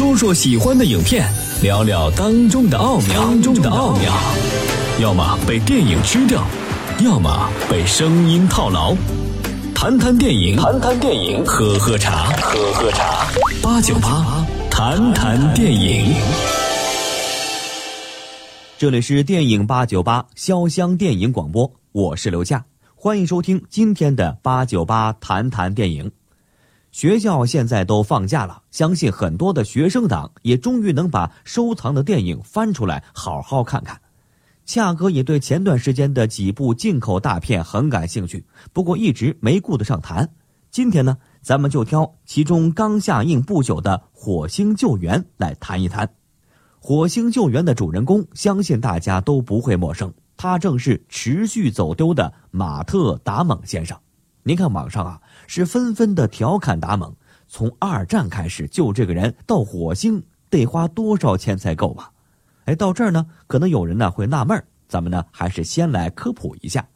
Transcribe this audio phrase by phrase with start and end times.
[0.00, 1.30] 说说喜欢的影片，
[1.62, 3.20] 聊聊当中的奥妙。
[3.22, 4.10] 当中的奥妙，
[4.98, 6.42] 要么被电影吃掉，
[7.04, 8.96] 要么被声音套牢。
[9.74, 13.26] 谈谈电影，谈谈电影，喝喝茶，喝喝茶。
[13.62, 16.14] 八九八，谈谈电影。
[18.78, 22.64] 这里是电影八九八潇湘电影广播，我是刘夏，
[22.94, 26.10] 欢迎收听今天的八九八谈谈电影。
[26.92, 34.00] 学校现在都放假了，相信很多的学生党也终于能把收藏的电影翻出来好好看看。
[34.66, 40.28] 恰哥也对前段时间的几部进口大片很感兴趣，不过一直没顾得上谈。
[40.70, 46.06] 今天呢，咱们就挑其中刚下映不久的《火星救援》来谈一谈。
[46.78, 53.98] 《火星救援》的主人公，相信大家都不会陌生，他正是持续走丢的马特·达蒙先生。
[54.42, 57.14] 您看网上啊，是纷纷的调侃达蒙。
[57.46, 62.10] 从二战开始救这个人到火星得花多少钱才够啊？
[62.64, 66.88] 哎，到这儿呢，可能有人呢会纳闷咱们呢还是先来科普一下，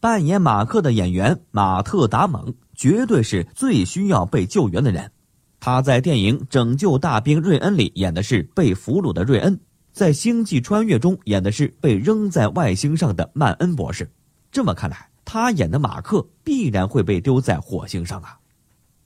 [0.00, 5.12] 扮演马克的演员马特·达蒙绝对是最需要被救援的人。
[5.60, 9.60] 他在电影《拯救大兵瑞恩》里演的是被俘虏的瑞恩，
[9.92, 14.10] 在《星际穿越》中演的是被扔在外星上的曼恩博士。
[14.50, 15.09] 这么看来。
[15.32, 18.40] 他演的马克必然会被丢在火星上啊！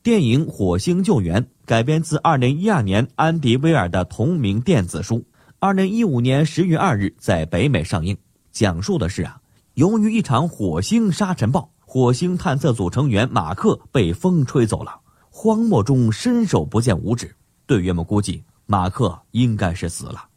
[0.03, 5.23] 电影《火星救援》改编自2012年安迪·威尔的同名电子书
[5.61, 8.17] ，2015年10月2日在北美上映。
[8.51, 9.39] 讲述的是啊，
[9.75, 17.37] 由于一场火星沙尘暴，火星探测组成员马克被风吹走了，荒漠中伸手不见五指。
[17.67, 20.29] 队员们估计马克应该是死了。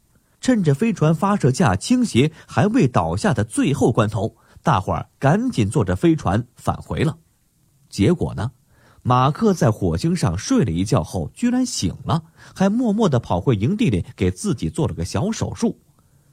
[0.41, 4.35] 趁着飞船发射架倾斜还未倒下的最后关头。
[4.67, 7.17] 大伙儿赶紧坐着飞船返回了，
[7.87, 8.51] 结果呢，
[9.01, 12.21] 马克在火星上睡了一觉后居然醒了，
[12.53, 15.79] 还默默地跑回营地里给自己做了个小手术。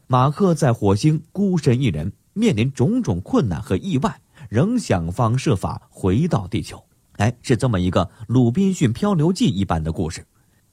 [0.09, 6.83] 马克在火星孤身一人，面临种种困难和意外，仍想方设法回到地球。
[7.19, 10.27] 哎，是这么一个《鲁滨逊漂流记》一般的故事。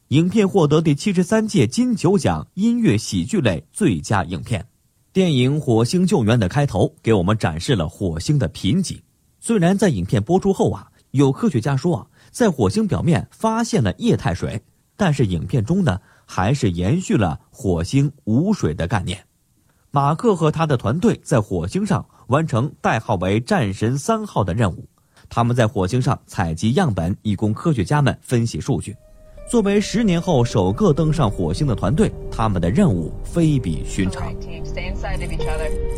[0.07, 4.65] 影片获得第七十三届金球奖音乐喜剧类最佳影片。
[5.13, 8.97] 电影《火星救援》的开头给我们展示了火星的贫瘠。
[9.41, 14.61] 虽然在影片播出后啊，有科学家说啊，在火星表面发现了液态水，
[14.95, 19.21] 但是影片中呢，还是延续了火星无水的概念。
[19.89, 24.87] 马克和他的团队在火星上完成代号为“战神三号”的任务，
[25.27, 28.95] 他们在火星上采集样本，以供科学家们分析数据。
[29.51, 34.33] 作为十年后首个登上火星的团队，他们的任务非比寻常。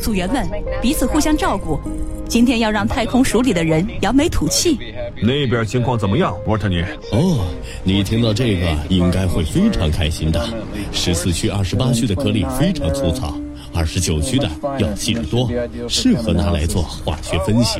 [0.02, 0.50] 组员们
[0.82, 1.80] 彼此互相照顾。
[2.28, 4.80] 今天要让太空署里的人扬眉吐气。
[5.22, 6.82] 那边情况怎么样，沃特尼？
[7.12, 7.46] 哦，
[7.84, 10.44] 你听到这个应该会非常开心的。
[10.92, 13.36] 十四区、二十八区的颗粒非常粗糙，
[13.72, 14.50] 二十九区的
[14.80, 15.48] 要细得多，
[15.88, 17.80] 适合拿来做化学分析。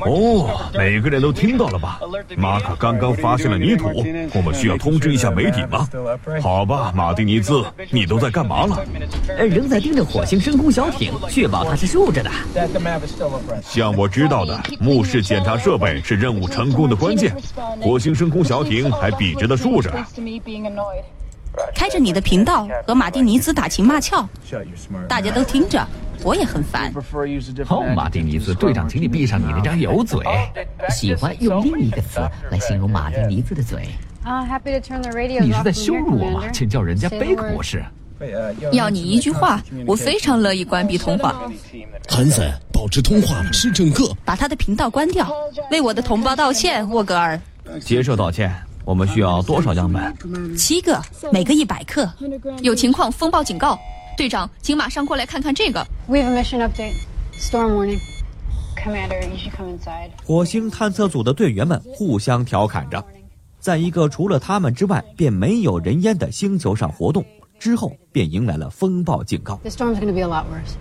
[0.00, 2.00] 哦，每个人都听到了吧？
[2.36, 3.88] 马可刚刚发现了泥土，
[4.34, 5.88] 我们需要通知一下媒体吗？
[6.40, 8.84] 好吧，马丁尼兹，你都在干嘛了？
[9.38, 12.30] 仍在盯着火星深空小艇，确保它是竖着的。
[13.62, 17.34] 像我知道的，目视检查设备是任务成功的关键。
[17.80, 19.92] 火星深空小艇还笔直的竖着。
[21.74, 24.26] 开着你的频道和马丁尼兹打情骂俏，
[25.06, 25.86] 大家都听着。
[26.24, 26.92] 我也很烦。
[27.64, 30.20] 好，马丁尼兹队长，请你闭上你那张油嘴。
[30.90, 33.88] 喜欢用另一个词来形容马丁尼兹的嘴。
[35.40, 36.44] 你是在羞辱我吗？
[36.52, 37.84] 请叫人家贝克博士。
[38.70, 41.42] 要你一句话，我非常乐意关闭通话。
[42.08, 44.04] 韩森，保持通话是整个。
[44.24, 45.28] 把他的频道关掉，
[45.72, 47.40] 为我的同胞道歉，沃格尔。
[47.80, 48.54] 接受道歉。
[48.84, 50.56] 我们需要多少样本？
[50.56, 51.00] 七个，
[51.32, 52.08] 每个一百克。
[52.62, 53.78] 有情况风暴警告。
[54.16, 55.86] 队长，请马上过来看看这个。
[56.06, 56.94] We have a mission update.
[57.32, 58.00] Storm warning.
[58.76, 60.10] Commander, you should come inside.
[60.24, 63.04] 火星探测组的队员们互相调侃着，
[63.58, 67.24] 在一个除了他们之外便没有人烟的星球上活动，
[67.58, 69.56] 之后便迎来了风暴警告。
[69.62, 70.74] The storm's going to be a lot worse.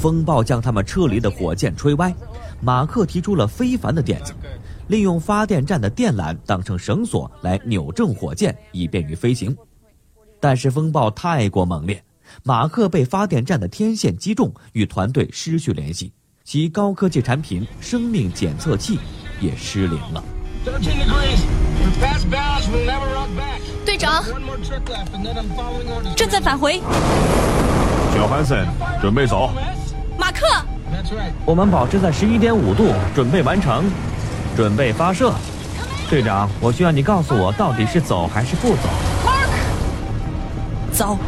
[0.00, 2.14] 风暴将他们撤离的火箭吹歪，
[2.60, 4.32] 马克提出了非凡的点子。
[4.90, 9.56] 利用发电站的电缆当成绳索来扭正火箭，以便于飞行。
[10.40, 12.02] 但是风暴太过猛烈，
[12.42, 18.98] 马克被发电站的天线击中，与团队失去联系，其高科技产品生命检测器
[19.40, 20.24] 也失灵了。
[23.86, 24.24] 队长，
[26.16, 26.82] 正在返回。
[28.12, 28.66] 小汉森，
[29.00, 29.52] 准备走。
[30.18, 30.44] 马克，
[31.46, 33.84] 我们保持在十一点五度，准备完成。
[34.56, 35.32] 准备发射。
[36.08, 38.88] 队长，我需要你告诉我，到底是走还是不走？
[40.92, 41.18] 走。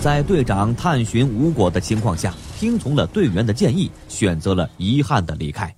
[0.00, 5.74] 在队长探寻无果的情况下，听从了队员的建议，选择了遗憾的离开。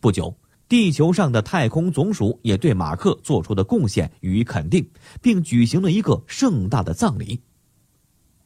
[0.00, 0.34] 不久，
[0.68, 4.86] 地球上的太空总署也对马克做出的贡献予以肯定，
[5.22, 7.40] 并举行了一个盛大的葬礼。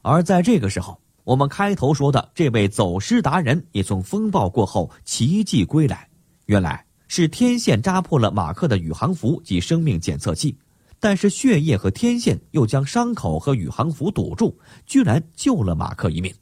[0.03, 6.09] 而在这个时候，我们开头说的这位走失达人也从风暴过后奇迹归来，
[6.47, 10.57] 原来是天线扎破了马克的宇航服及生命检测器。
[10.99, 16.35] 但是血液和天线又将伤口和宇航服堵住，居然救了马克一命。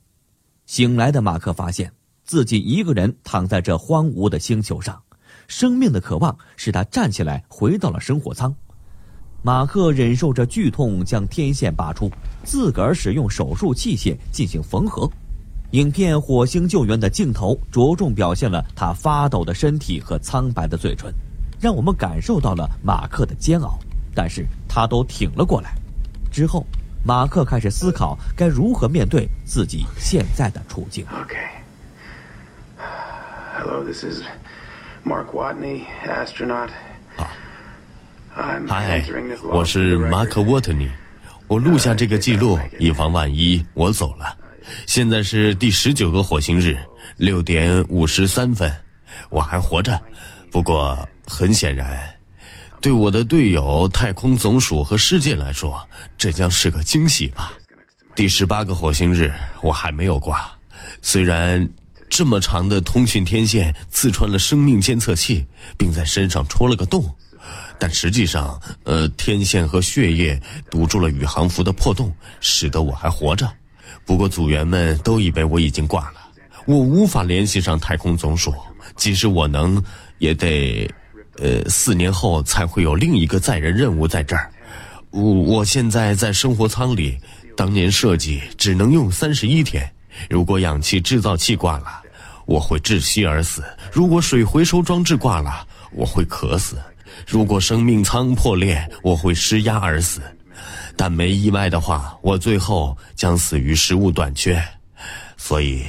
[0.67, 1.93] 醒来的马克发现
[2.23, 5.03] 自己一个人躺在这荒芜的星球上，
[5.49, 8.55] 生命的渴望使他站起来回到了生活舱。
[9.47, 12.11] 马克忍受着剧痛，将天线拔出，
[12.43, 15.09] 自个儿使用手术器械进行缝合。
[15.71, 21.15] 影片《火星救援》的镜头着重表现了他发抖的身体和苍白的嘴唇，
[21.61, 23.79] 让我们感受到了马克的煎熬。
[24.17, 25.77] 但是他都挺了过来。
[26.29, 26.67] 之后，
[27.05, 31.37] 马克开始思考该如何面对自己现在的处境 ok。
[33.61, 34.23] Hello，this is
[35.05, 36.71] Mark Watney，astronaut。
[38.37, 39.03] 嗨，
[39.51, 40.87] 我是马克沃特尼。
[41.49, 44.37] 我录下这个记录，以防万一我走了。
[44.85, 46.77] 现在是第十九个火星日，
[47.17, 48.71] 六点五十三分，
[49.31, 49.99] 我还活着。
[50.51, 51.99] 不过很显然。
[52.83, 55.83] 对我的队友、太空总署和世界来说，
[56.19, 57.55] 这将是个惊喜吧。
[58.15, 60.47] 第十八个火星日，我还没有挂。
[61.01, 61.67] 虽然
[62.11, 65.47] 这么长的通讯天线刺穿了生命监测器，
[65.79, 67.03] 并在身上戳了个洞，
[67.79, 70.41] 但实际上，呃，天线和血液
[70.71, 73.51] 堵住了宇航服的破洞，使得我还活着。
[74.05, 76.21] 不过组员们都以为我已经挂了，
[76.67, 78.55] 我无法联系上太空总署，
[78.97, 79.83] 即使我能，
[80.19, 80.89] 也得。
[81.39, 84.51] 呃，四年后才会有另一个载人任务在这儿。
[85.11, 87.19] 我我现在在生活舱里，
[87.55, 89.87] 当年设计只能用三十一天。
[90.31, 92.01] 如果氧气制造器挂了，
[92.47, 93.61] 我会窒息而死；
[93.93, 96.77] 如果水回收装置挂了，我会渴死；
[97.25, 100.21] 如果生命舱破裂，我会失压而死。
[100.97, 104.61] 但没意外的话，我最后将死于食物短缺。
[105.37, 105.85] 所以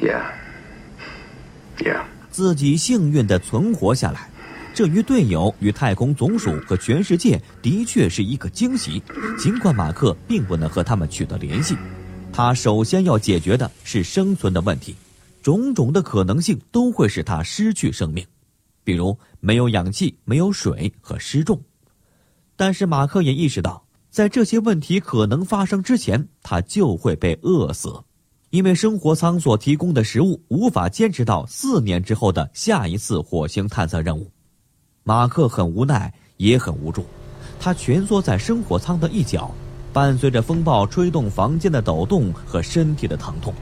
[0.00, 2.02] ，Yeah，Yeah。
[2.30, 4.30] 自己幸运的存活下来，
[4.72, 9.02] 这与队友、与太空总署和全世界的确是一个惊喜。
[9.38, 11.76] 尽管马克并不能和他们取得联系，
[12.32, 14.96] 他首先要解决的是生存的问题。
[15.42, 18.24] 种种的可能性都会使他失去生命，
[18.84, 21.60] 比如没有氧气、没有水和失重。
[22.56, 28.02] 但是马克也意识到，在这些问题可能发生之前，他就会被饿死。
[28.50, 34.30] 因为生活舱所提供的食物无法坚持到四年之后的下一次火星探测任务，
[35.04, 37.06] 马克很无奈，也很无助。
[37.58, 39.50] 他蜷缩在生活舱的一角，
[39.90, 43.54] 伴随着风暴吹动房间的抖动和身体的疼痛。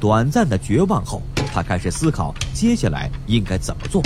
[0.00, 1.20] 短暂的绝望后，
[1.52, 4.02] 他开始思考接下来应该怎么做。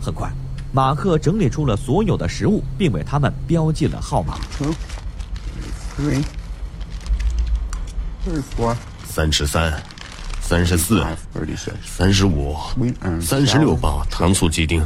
[0.00, 0.32] 很快，
[0.72, 4.38] 马克整理出了所有的食物，并为他们标记了号码。
[9.04, 9.82] 三十三，
[10.40, 11.04] 三十四，
[11.84, 12.56] 三十五，
[13.20, 14.82] 三十六包糖醋鸡丁。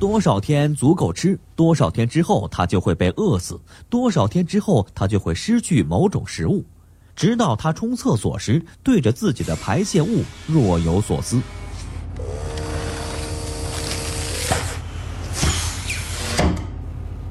[0.00, 1.38] 多少天足够吃？
[1.54, 3.60] 多少天之后他就会被饿死？
[3.88, 6.64] 多少天之后他就会失去某种食物？
[7.14, 11.40] 直到他冲厕所时，对着自己的排泄物若有所思。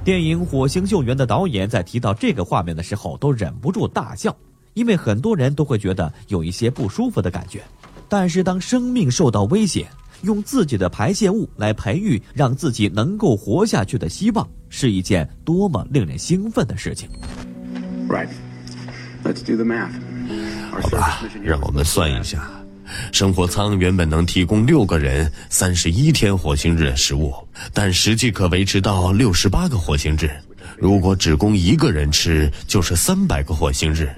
[0.04, 4.36] 电影《火星救援》的导演在提到这个画面的时候，都忍不住大笑，
[4.74, 7.62] 因为很多人都会觉得有一些不舒服的感觉。
[8.08, 9.88] 但是，当生命受到威胁，
[10.24, 17.08] 用自己的排泄物来培育让自己能够活下去的希望，是一件多么令人兴奋的事情。
[18.08, 18.30] Right,
[19.30, 19.92] let's do the math.
[20.72, 22.50] 好吧，让我们算一下。
[23.12, 27.32] 生活舱原本能提供六个人三十一天火星日的食物，
[27.72, 30.32] 但实际可维持到六十八个火星日。
[30.78, 34.10] 如果只供一个人吃，就是三百个火星日。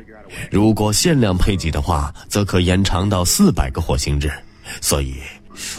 [0.50, 4.32] 如果限量配给的话，则可延长到四百个火星日。
[4.80, 5.16] 所以，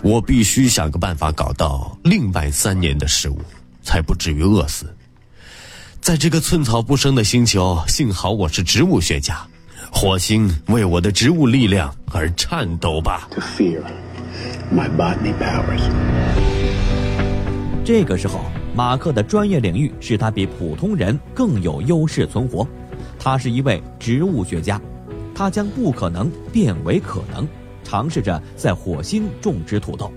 [0.03, 3.41] 我必须想个办法搞到另外三年的食物，
[3.83, 4.95] 才不至于饿死。
[6.02, 9.38] 在这个寸草不生的星球，幸好我是植物学家。
[9.92, 13.28] 火星为我的植物力量而颤抖吧。
[17.85, 18.40] 这个时候，
[18.75, 22.66] 马克的专业领域使他比普通人更有优势存活。
[23.16, 24.80] 他是一位植物学家，
[25.32, 27.47] 他将不可能变为可能，
[27.85, 30.12] 尝试着在火星种植土豆。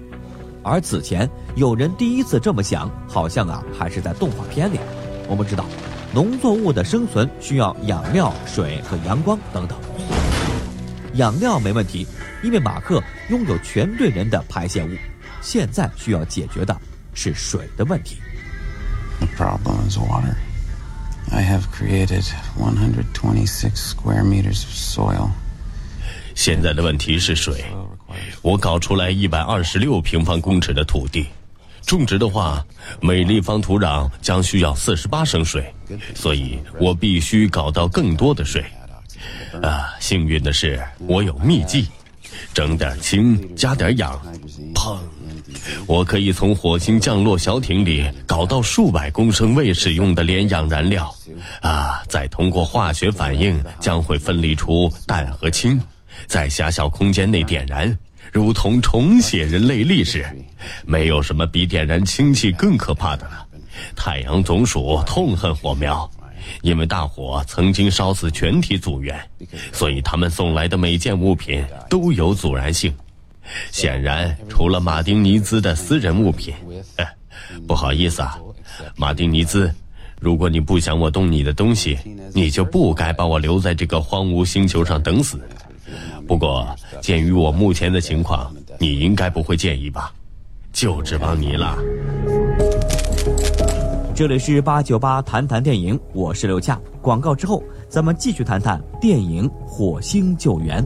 [0.64, 4.80] 而此前有人第一次这么想，好像啊还是在动画片里。
[5.28, 5.66] 我们知道，
[6.14, 9.78] 农作物的生存需要养料、水和阳光等等。
[11.16, 12.06] 养料没问题，
[12.44, 14.90] 因为马克拥有全队人的排泄物。
[15.42, 16.76] 现在需要解决的
[17.14, 18.18] 是水的问题。
[19.20, 20.36] The problem is water.
[21.32, 22.24] I have created
[22.58, 25.30] 126 square meters of soil.
[26.36, 27.64] 现在的问题是水。
[28.42, 31.28] 我搞出来一百二十六平方公尺的土地，
[31.86, 32.66] 种植的话，
[33.00, 35.74] 每立方土壤将需要四十八升水，
[36.14, 38.66] 所以我必须搞到更多的水。
[39.62, 41.88] 啊，幸运的是，我有秘技，
[42.54, 44.20] 整点氢，加点氧，
[44.74, 44.98] 砰！
[45.88, 51.14] 我可以从火星降落小艇里搞到数百公升未使用的连氧燃料，
[51.62, 55.82] 啊，再通过化学反应将会分离出氮和氢，
[56.28, 57.98] 在狭小空间内点燃。
[58.36, 60.26] 如同重写人类历史，
[60.86, 63.48] 没有什么比点燃氢气更可怕的了。
[63.96, 66.12] 太阳总署痛恨火苗，
[66.62, 69.18] 因为大火曾经烧死全体组员，
[69.72, 72.94] 所以他们送来的每件物品都有阻燃性。
[73.72, 76.54] 显然，除了马丁尼兹的私人物品。
[77.66, 78.38] 不好意思啊，
[78.98, 79.74] 马丁尼兹，
[80.20, 81.98] 如果你不想我动你的东西，
[82.34, 85.40] 你就不该把我留在这个荒芜星球上等死。
[86.28, 86.68] 不过，
[87.02, 90.12] 鉴于我目前的情况，你应该不会介意吧？
[90.74, 91.78] 就指望你了。
[94.14, 96.80] 这里是八九八谈谈电影，我是刘恰。
[97.02, 100.82] 广告之后，咱们继续谈谈电影《火星救援》。